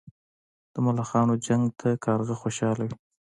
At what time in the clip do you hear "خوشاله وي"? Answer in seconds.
2.41-2.95